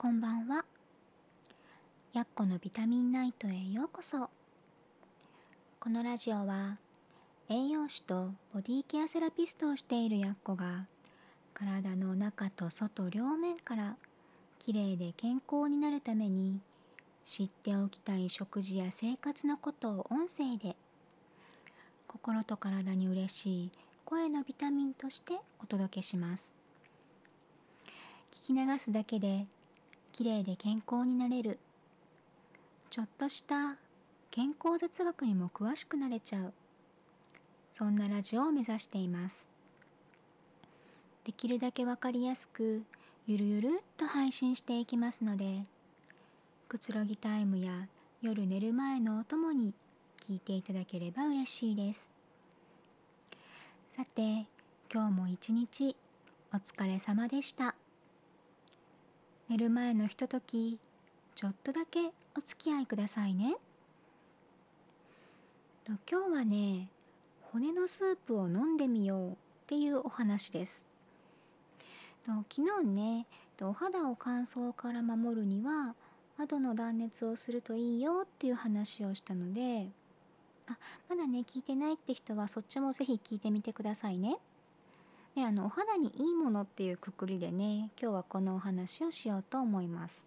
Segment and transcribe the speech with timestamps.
[0.00, 0.64] こんばんは。
[2.12, 4.30] やっこのビタミンナイトへようこそ。
[5.80, 6.78] このラジオは
[7.48, 10.86] 栄養士とボディケアセラピストをしているやっこが
[11.52, 13.96] 体の中と外両面から
[14.60, 16.60] きれいで健康になるために
[17.24, 20.76] 知っておきたい食事や生活のことを音声で
[22.06, 23.72] 心と体に嬉しい
[24.04, 26.56] 声のビタミンとしてお届けします。
[28.30, 29.48] 聞き流すだけで
[30.12, 31.58] きれいで健康になれる。
[32.90, 33.76] ちょっとした
[34.30, 36.52] 健康雑学にも詳しくなれちゃう。
[37.70, 39.48] そんなラジオを目指しています。
[41.24, 42.82] できるだけわかりやすく
[43.26, 45.64] ゆるゆるっと配信していきますので
[46.68, 47.86] くつろぎタイムや
[48.22, 49.74] 夜寝る前のお供に
[50.20, 52.10] 聞いていただければ嬉しいです。
[53.90, 54.46] さて
[54.92, 55.94] 今日も一日
[56.52, 57.74] お疲れ様でした。
[59.48, 60.78] 寝る前のひととき
[61.34, 62.00] ちょっとだけ
[62.36, 63.54] お付き合いくださいね
[65.84, 66.88] と今日はね
[67.52, 69.34] 骨のスープを飲んでみようっ
[69.66, 70.86] ていうお話です
[72.26, 73.26] と昨日ね
[73.62, 75.94] お肌を乾燥から守るには
[76.36, 79.88] 窓の断熱をするといいよっていう話をしたので
[80.66, 80.76] あ
[81.08, 84.36] まだね聞いてないって人はそっちも是非聞いてみてくださいね。
[85.48, 90.26] あのお肌にいいものっていうくくりでね今日はこのお話をしようと思います。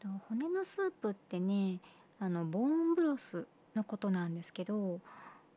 [0.00, 1.78] と骨のスープってね
[2.18, 5.00] あのボーンブロスのことなんですけどボ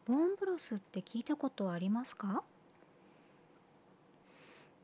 [0.09, 2.43] ーンブロスって聞いたことありますか？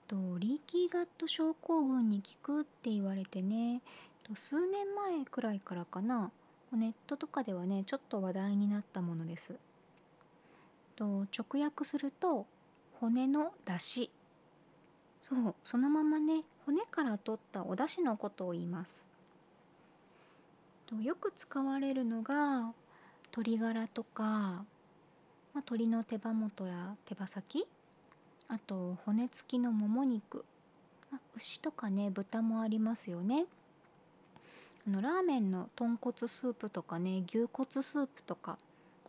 [0.07, 3.81] とリーキーガット症候群に効くって言われてね
[4.23, 6.31] と数年前くらいからかな
[6.73, 9.53] ネットとかではねちょっと話題になったものです。
[10.95, 12.47] と直訳すると
[12.99, 14.09] 骨の出汁。
[15.23, 19.07] そうそのままね骨から取ったお出汁のことを言います。
[21.03, 22.73] よく使われるのが
[23.27, 24.65] 鶏ガラとか、まあ、
[25.57, 27.67] 鶏の手羽元や手羽先。
[28.47, 30.43] あと骨付きのもも肉、
[31.11, 33.45] まあ、牛とかね豚もありますよね。
[34.87, 38.57] あのラーメンの豚骨スープとかね牛骨スープとか。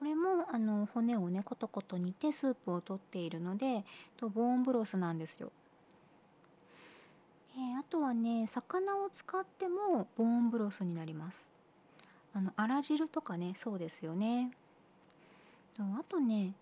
[0.00, 3.84] これもあの骨をねコトコト煮てスープをとっているので
[4.16, 5.53] とボーンブロスなんですよ。
[7.55, 11.53] えー、あとはね魚を使ってもボーンブロスになります。
[12.33, 14.53] あのあら汁とかねそうですよね。
[15.78, 16.55] あとね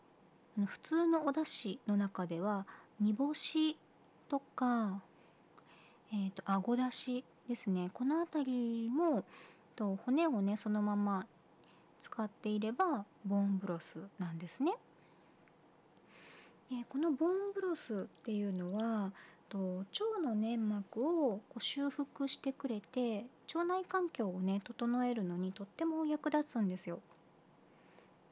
[0.56, 2.66] あの普通のお出汁の中では
[2.98, 3.76] 煮干し
[4.28, 5.00] とか、
[6.12, 9.22] えーと、あごだしですねこの辺りも
[9.76, 11.24] と骨をねそのまま
[12.00, 14.72] 使っていればボーンブロスなんですね。
[16.70, 19.12] でこのボーンブロスっていうのは
[19.48, 27.00] と腸の粘膜をこう修復してくれて腸内環境をね整えるのにとっても役立つんですよ。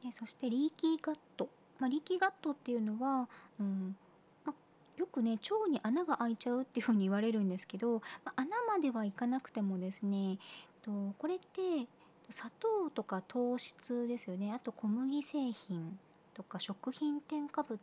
[0.05, 3.29] でそしてリーキーガット、まあ、リーキーガットっていうのは、
[3.59, 3.97] うん
[4.45, 10.39] まあ、よくね腸に穴が開いちゃうっていうふうに言われるんですけど、まあ、穴まではいかなくてもですね
[10.83, 11.87] とこれって
[12.31, 15.99] 砂糖とか糖質ですよねあと小麦製品
[16.35, 17.79] とか食品添加物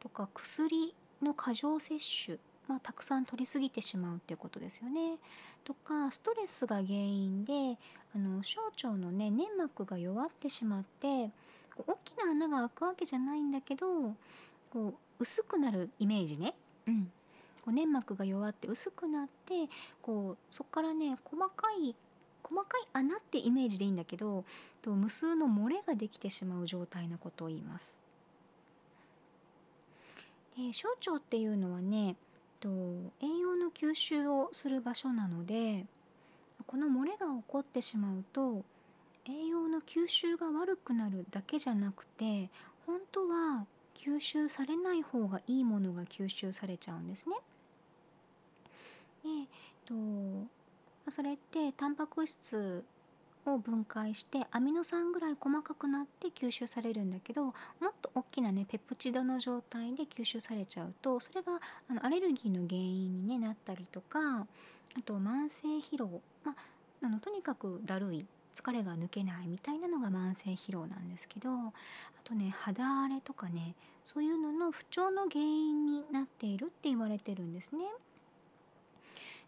[0.00, 2.38] とか薬の過剰摂取、
[2.68, 5.16] まあ、たくさん取りすぎてしまうっていうことですよね。
[5.64, 7.52] とかストレスが原因で
[8.14, 11.30] あの小腸のね粘膜が弱ってしまって
[11.76, 14.14] 大きな穴が開くわけじゃないんだけど
[14.70, 16.54] こう薄くなるイメージね。
[16.86, 17.10] うん
[17.62, 19.68] こう粘膜が弱って薄くなって
[20.00, 21.94] こうそこからね細かい
[22.48, 24.44] 細かい穴ってイメージでいいんだけど
[24.80, 28.00] と無数の漏れができてしまう状態のことを言います。
[30.56, 32.16] で小腸っていうのはね
[32.60, 32.68] と
[33.20, 35.86] 栄養の吸収をする場所なので
[36.66, 38.64] この漏れが起こってしまうと
[39.26, 42.50] 栄養の吸収が悪くなるだけじゃなくて
[42.86, 47.36] 本当は吸収されない方がいいものが吸収されちゃうんですね。
[49.22, 49.48] で
[49.84, 49.94] と
[51.10, 52.84] それってタンパク質
[53.46, 57.54] を分解してアミノ酸ぐらい細かくなって吸収されるんだけどもっ
[58.00, 61.52] と大きなねペプチドの状態で吸収されちゃうとそれが
[61.90, 64.46] あのアレルギーの原因に、ね、なったりとかあ
[65.04, 71.72] と慢性疲労、まあ、あのとにかくだるい疲れが抜けないみたいなのが慢性疲労なんですけどあ
[72.24, 73.74] とね肌荒れとかね
[74.04, 77.80] そういうのの不調の原因になっているって言われてるんですね。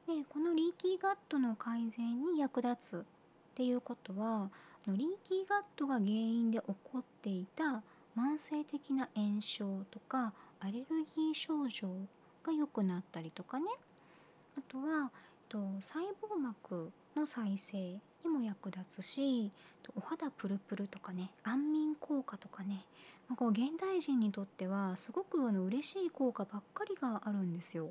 [0.07, 3.05] でこのリーキーガットの改善に役立つっ
[3.55, 4.51] ていうことは
[4.87, 7.83] リーキーガットが原因で起こっていた
[8.17, 10.87] 慢性的な炎症とかアレル
[11.17, 11.89] ギー症状
[12.45, 13.67] が良くなったりとかね。
[14.59, 15.11] あとは
[15.81, 19.51] 細胞膜の再生にも役立つし
[19.97, 22.85] お肌プルプルとかね安眠効果とかね。
[23.37, 27.91] こう現代人にとってはすごくあの嬉しい効果ばっかりがあるんですよ。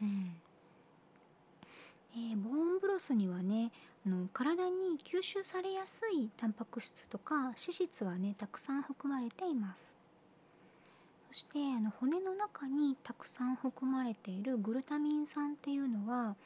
[0.00, 0.40] うん。
[2.14, 3.70] えー、ボーンブロスにはね
[4.06, 9.98] あの体に吸収されやすいタンパク質とか脂質がねたくさん含まれています。
[11.30, 16.36] そしてあの骨の中にたくさん含まれているグルタミン酸っていうのは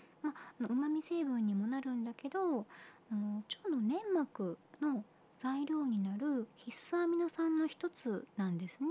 [0.59, 5.05] うまみ成分にもなるんだけど腸の粘膜の
[5.39, 8.89] 材料になる必須アミノ酸の一つなんですね。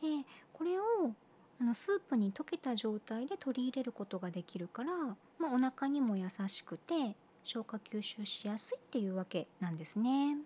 [0.00, 1.12] でこれを
[1.60, 4.92] あのスープに溶けた状態で取り入れることができるから、
[5.38, 10.36] まあ、お腹にも優しくて消化吸収しやすいっていうわけなんですね。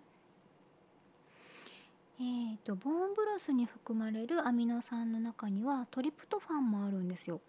[2.19, 7.41] えーと、ボーンブロスに含まれるアミノ酸の中にはトリプトファンもあるんですよ。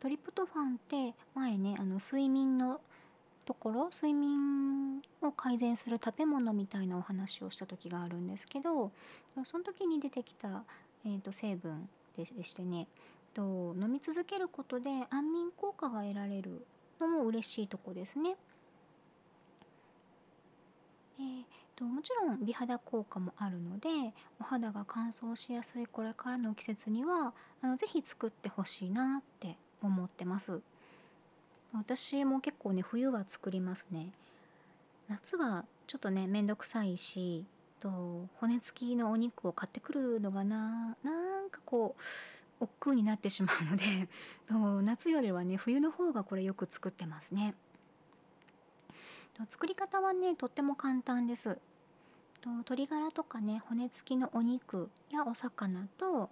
[0.00, 2.80] トリプトファンって前ねあの睡眠の
[3.44, 8.92] ところ睡眠を改善する食べ物みたいなお話をした時があるんですけど
[9.44, 10.64] その時に出てきた、
[11.04, 12.86] えーと、成分でしてね。
[13.34, 16.66] と飲み続けることで安眠効果が得られる
[17.00, 18.36] のも嬉しいとこですね。
[21.18, 21.44] えー
[21.74, 23.88] ともちろん美肌効果もあるので
[24.38, 27.32] お肌が乾燥しやすいこれからの季節には
[27.62, 30.60] あのぜひ作ってほしいなって思ってます。
[31.74, 34.08] 私も結構ね冬は作りますね。
[35.08, 37.44] 夏はちょっとねめんどくさいし
[37.80, 41.10] と骨付きのお肉を買ってくるのがなな
[41.42, 41.96] んかこ
[42.60, 44.08] う億劫になってしまうので
[44.84, 47.54] 夏よりはね冬の方がこれよく作ってますね。
[49.48, 51.58] 作り方はねとっても簡単です。
[52.44, 56.28] 鶏ガラとかね骨付きのお肉やお魚とあ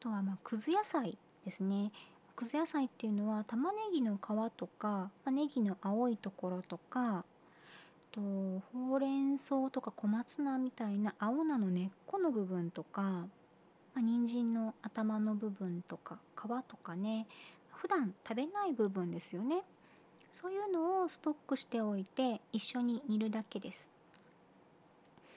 [0.00, 1.90] とはまあくず野菜ですね。
[2.34, 4.20] くず野菜っていうのは玉ねぎの皮
[4.56, 7.24] とか、まあ、ネギの青いところとか
[8.14, 13.26] とほうれん草とか小松菜みたいな青菜の根っこの部分とか、
[13.94, 17.26] まあ、人参の頭の部分とか皮とかね
[17.72, 19.62] 普段食べない部分ですよね。
[20.30, 23.90] そういうのをストックしておいて一緒に煮るだけです。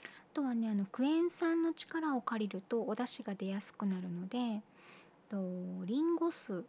[0.04, 4.62] あとはねあのクエン酸の力を借りるとお出汁が出やすくなるので
[5.30, 5.38] と
[5.86, 6.63] リンゴ酢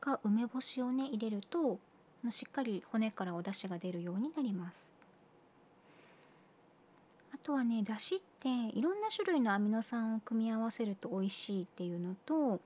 [0.00, 1.78] か梅干しをね入れると
[2.30, 4.94] しっかり骨からお出汁が出るようになります。
[7.44, 12.58] とはねだしっていろんな種類のアミノ酸を組み合わせると美味しいっていうのとあ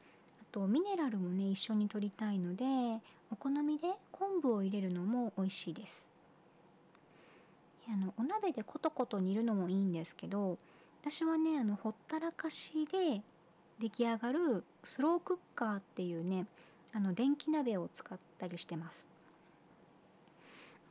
[0.53, 2.65] とミネラルもね一緒に摂りたいので
[3.31, 6.11] お好みで昆布を入れるのも美味しいです。
[7.91, 10.59] あのお鍋でコトコト煮るのもいいんですけど
[11.03, 13.23] 私はねあのほったらかしで
[13.81, 16.47] 出来上がるスロークッカーっていうね
[16.93, 19.09] あの電気鍋を使ったりしてます。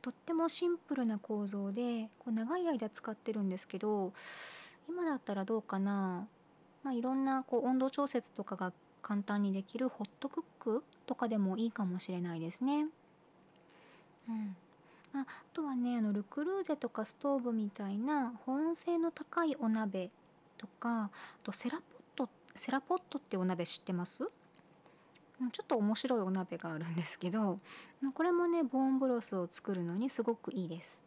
[0.00, 4.12] とってもシンプルな構造でこう長い間使ってるんですけど
[4.88, 6.26] 今だったらどうかな、
[6.82, 8.72] まあ、いろんなこう温度調節とかが
[9.02, 12.86] 簡単にできるホットクックとかでもいいかもしれないですね。
[14.28, 14.56] うん。
[15.14, 15.24] あ
[15.54, 20.10] とはねあのルクルーゼとかストーブみたいな保温性の高いお鍋
[20.58, 21.10] とかあ
[21.42, 21.82] とセラポ
[22.24, 24.18] ットセラポットってお鍋知ってます？
[25.52, 27.60] ちょっと面白いお鍋があるんですけど
[28.14, 31.04] これもねボーンブロスを作るのにすごくいいです。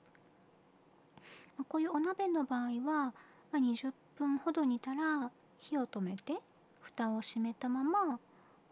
[1.68, 3.14] こういうお鍋の場合は
[3.54, 5.30] 20分ほど煮たら
[5.60, 6.34] 火を止めて
[6.80, 8.20] 蓋を閉めたまま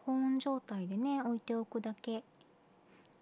[0.06, 2.24] 保温状態でね置いておくだけ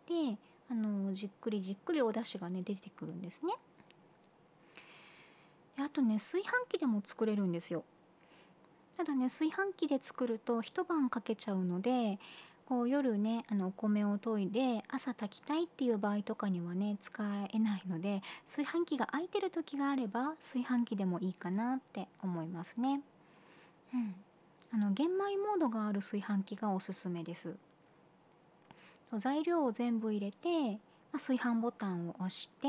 [0.08, 0.38] で
[0.70, 3.54] あのじっくりじっくりお出汁がね出てくるんですね。
[5.76, 7.84] であとね炊飯器でも作れるんですよ。
[8.98, 12.18] ただね炊飯器で作ると一晩かけちゃうので
[12.68, 17.24] こう夜ねあのお米を研いで朝炊きたいっていう場合とかにはね使
[17.54, 23.02] えないので炊飯器が空いてる時があれば炊飯器でもいいかなって思いますね。
[23.94, 24.16] うん、
[24.74, 27.56] あの玄米モードがある炊飯器がおすすめです。
[29.16, 30.78] 材料を全部入れて、ま
[31.14, 32.68] あ、炊飯ボタンを押して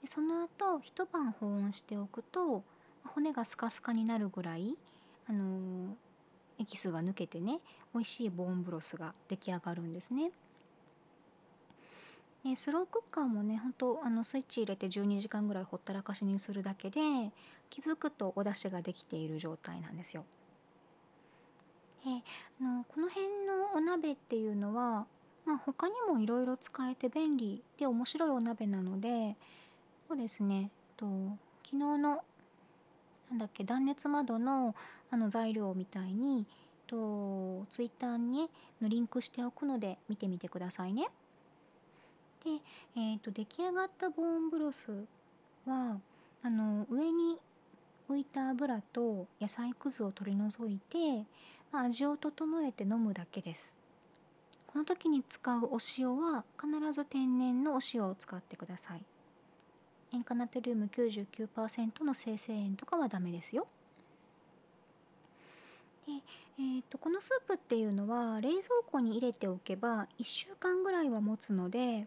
[0.00, 2.64] でその後一晩保温しておくと
[3.04, 4.76] 骨がスカスカになるぐらい
[5.28, 5.96] あの
[6.58, 7.60] エキスが抜けてね
[7.94, 10.30] 美味しいボーンブロスが出来上がるんですね。
[12.44, 17.00] でスロークッカーもねほんとあのスイッチ入れて12時間ぐらいほったらかしにするだけで
[17.70, 20.24] 気づくとお出汁ができている状態なんですよ。
[22.04, 22.10] で
[22.60, 25.06] あのこの辺のお鍋っていうのは、
[25.46, 29.36] まあ、他にもいろいろ使えて便利で面白いお鍋なので
[30.08, 31.06] そうですねと
[31.64, 32.24] 昨日の
[33.32, 34.74] なんだっけ断熱窓の
[35.10, 36.46] あの材料みたいに
[36.86, 38.48] と Twitter に、ね、
[38.82, 41.08] のリンクしておくので見てみてくださいね。
[42.44, 42.50] で、
[42.94, 44.92] えーと、出来上がったボーンブロス
[45.64, 45.98] は
[46.42, 47.38] あの上に
[48.10, 51.24] 浮いた油と野菜くずを取り除いて、
[51.72, 53.78] まあ、味を整えて飲むだけです。
[54.66, 59.02] この時に使うお塩は必ず天然のお塩を使ってください。
[60.12, 63.66] 塩化ナトリウム99%の生成塩とかはダメですよ。
[66.06, 66.12] で
[66.58, 72.06] えーと、このスープっていうのは冷蔵庫に入れておけば1週間ぐらいは持つので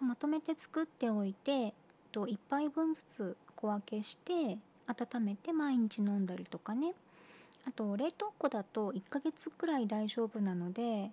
[0.00, 1.74] まとめて作っておいて
[2.10, 6.94] と1杯分ずつ小分けして温めて毎日飲んだりとかね
[7.66, 11.10] あと冷凍庫だと1ヶ月くらい大丈夫なので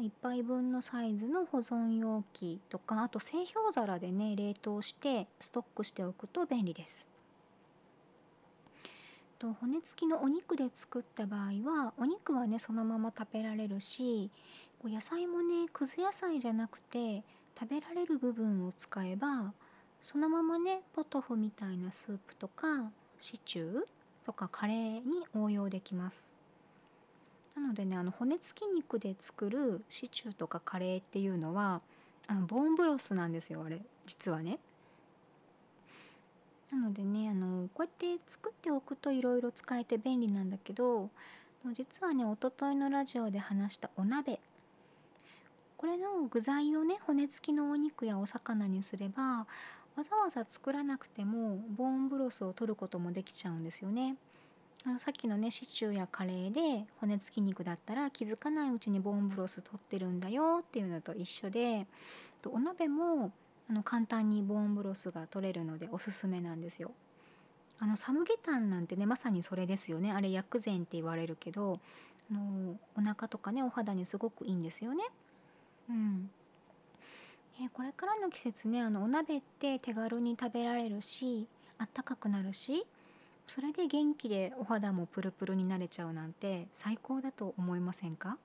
[0.00, 7.08] 1杯分のサイズの保存容器とかあと製氷皿でね冷凍してストックしておくと便利です。
[9.38, 14.30] と骨付きのお肉で作った場合はお肉はねそのまま食べられるし
[14.80, 17.24] こう野菜もねくず野菜じゃなくて
[17.58, 19.52] 食べられる部分を使えば
[20.00, 23.80] そのままねポトフみたいなスープとかシチュー
[24.24, 26.36] とかカレーに応用できます
[27.54, 31.80] なのでねあの骨付き肉で作るシチューとかカレーっていうのは
[32.26, 33.80] あのボーンブロスなんですよあれ。
[34.06, 34.58] 実はね。
[36.70, 41.10] なのでねあのこうやって作っておくといろいろ使えて便利なんだけど
[41.74, 44.40] 実はねおとといのラジオで話したお鍋。
[45.76, 49.46] これの具材をね骨付きのお肉やお魚にすれば
[49.96, 54.16] わざわざ作らなくてもボーンブロスを取ることもできちゃうんですよね。
[54.84, 61.86] あのさっきのねシチューやカレーで骨付き肉だったら気づかないうちにボーンブロス取ってるんだよっていうのと一緒で
[62.46, 63.30] お鍋も
[63.70, 66.90] あの簡単にボーンブロスが取れるのでおすすめなんですよ。
[67.78, 71.80] あのサムゲタンなんてねまさにそれですよねあれ薬膳って言われるけど
[72.30, 75.04] あのお腹とかねお肌にすごくいいんですよね。
[75.90, 76.30] うん、
[77.60, 81.46] えこれからの季節ねあのお鍋って手軽に食べられるし
[81.78, 82.86] あったかくなるし
[83.46, 88.38] それで元気でお肌もプルプルになれちゃうなんて最高だと思いませんか？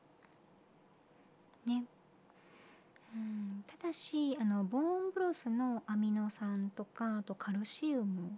[1.65, 1.83] ね
[3.15, 8.37] うんただしあのボーンブロスのアミノ酸とかあとカルシウム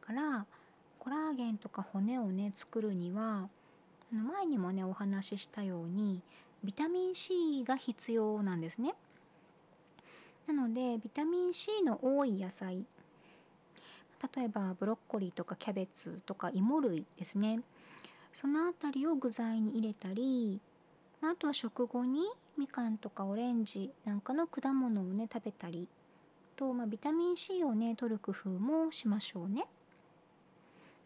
[0.00, 0.46] から
[0.98, 3.48] コラーゲンとか骨をね作るには
[4.12, 6.20] あの前にもねお話ししたように
[6.64, 8.94] ビタミン C が必要なんですね。
[10.48, 12.84] なのでビタミン C の多い野菜
[14.34, 17.60] 例えばブロッコリーとかキャベツとか芋類ですね。
[18.32, 20.60] その辺りを具材に入れたり
[21.22, 22.20] あとは食後に
[22.56, 25.88] みかんとかオレンジなんかの果物をね食べたり
[26.56, 29.66] と、まあ、ビタミン C をね取る工夫もしましょうね。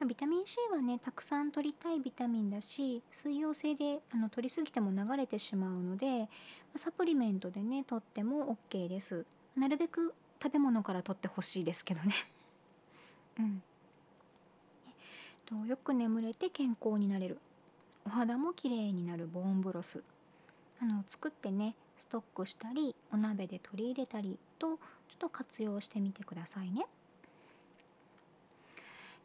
[0.00, 6.28] まビタミン C はねたくさん取りたいビタミンだし水溶性であの取りすぎても流れてしまうので
[6.74, 9.24] サプリメントでね取っても OK です。
[9.56, 12.31] なるべく食べ物から取ってほしいですけどね。
[13.38, 13.62] うん。
[15.66, 17.38] よく眠れて健康になれる。
[18.06, 20.02] お肌もきれいになるボーンブロス。
[20.80, 24.78] あの作ってねストックしたりお鍋で取り入れたりとちょっ
[25.18, 26.86] と活用してみてくださいね。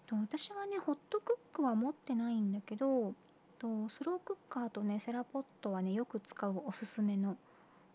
[0.05, 3.13] と私はねホットクックは持ってないんだけど
[3.57, 7.35] とスロークッカーとねセラポットはねよく使うおすすめの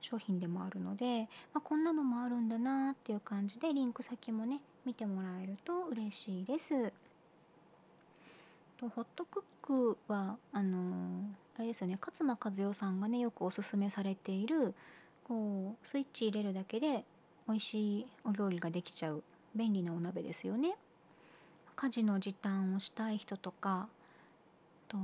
[0.01, 2.72] 商品でもあるので、まあ、こんなのもあるんだな
[3.13, 6.93] いう感じでリンク先もね見てもらえると嬉しいです。
[8.79, 14.75] とホットクックはあのーあれですよね勝間和代さんがねよくおすすめされている
[15.25, 17.05] こうスイッチ入れるだけで
[17.47, 19.23] 美味しいお料理ができちゃう
[19.55, 20.75] 便利なお鍋ですよね。
[21.77, 23.89] 家事の時短をしたい人とか
[24.89, 24.97] と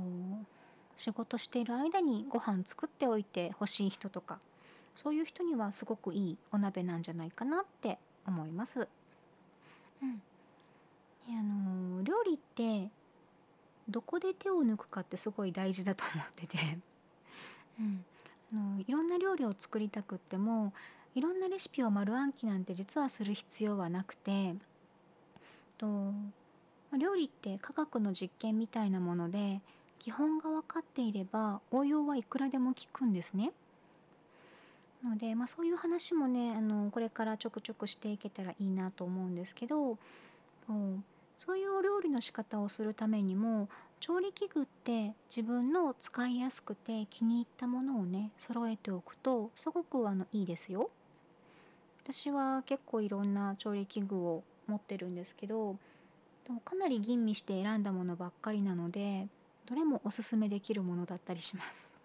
[0.97, 4.39] 仕事している間にご飯作っておいてほしい人とか
[5.01, 8.85] そういう人にはすごくいいお鍋なんじゃないかなって思います。
[10.03, 10.21] うん、
[11.29, 12.89] あの料理って
[13.87, 16.57] どこで手を抜くかってすごい大事だと思ってて、
[17.79, 18.03] うん、
[18.51, 20.73] あのいろんな料理を作りたくっても
[21.15, 24.53] いろんなレシピを丸暗記なんて実はする必要はなくて
[25.77, 26.11] と
[26.97, 29.61] 料理って科学の実験みたいなもので
[29.97, 33.53] 基本が分かっていれば応用はいくらでも効くんですね。
[35.03, 39.97] ので、まあ、そういう話もねあのこれからちょくちょくしていけたらいいなと思うんですけど
[41.37, 50.89] そういうお料理の仕方をするためにも調理器具って自分の使いやすくて気に入ったものをね揃えておくとすごくあのいいですよ。
[52.03, 55.75] 私は結構いろんな調理器具を持ってるんですけど
[56.65, 59.27] かなり吟味して選んだものばっかりなので
[59.67, 61.98] どれもおすすめできるものだったりします。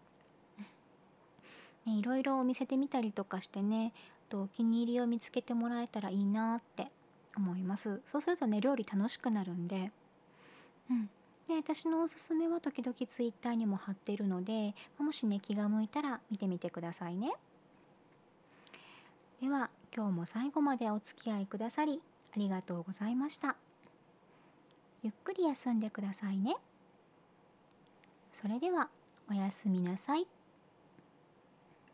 [1.86, 3.92] ね、いろいろ見せてみたりとかしてね
[4.28, 6.88] とお気に入りを見つけてもらえたらいいなって
[7.36, 8.00] 思います。
[8.04, 9.90] そうするとね料理楽しくなるんで。
[10.90, 11.10] うん。
[11.48, 17.32] で私のおすすめは時々 Twitter にも貼ってるのでもしね気が向いたら見てみてくださいね。
[19.42, 22.00] では今日も最後までお付き合いくださり
[22.34, 23.56] ありがとうございました。
[25.02, 26.56] ゆっくり休んでくださいね。
[28.32, 28.88] それでは
[29.30, 30.26] おやすみなさい。